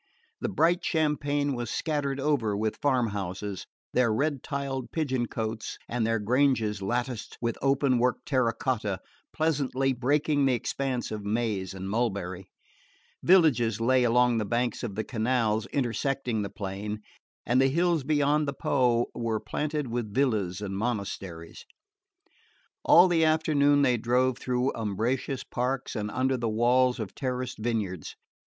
[0.39, 6.07] The bright champaign was scattered over with farm houses, their red tiled pigeon cots and
[6.07, 8.99] their granges latticed with openwork terra cotta
[9.31, 12.49] pleasantly breaking the expanse of maize and mulberry;
[13.21, 17.03] villages lay along the banks of the canals intersecting the plain;
[17.45, 21.63] and the hills beyond the Po were planted with villas and monasteries.
[22.83, 28.15] All the afternoon they drove between umbrageous parks and under the walls of terraced vineyards.